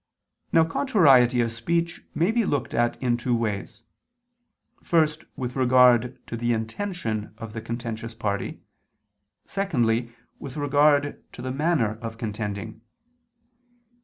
Now 0.51 0.63
contrariety 0.65 1.41
of 1.41 1.51
speech 1.53 2.01
may 2.15 2.31
be 2.31 2.43
looked 2.43 2.73
at 2.73 2.99
in 3.03 3.17
two 3.17 3.35
ways: 3.35 3.83
first 4.81 5.25
with 5.35 5.55
regard 5.55 6.17
to 6.25 6.35
the 6.35 6.53
intention 6.53 7.35
of 7.37 7.53
the 7.53 7.61
contentious 7.61 8.15
party, 8.15 8.61
secondly, 9.45 10.11
with 10.39 10.57
regard 10.57 11.23
to 11.33 11.41
the 11.43 11.51
manner 11.51 11.99
of 12.01 12.17
contending. 12.17 12.81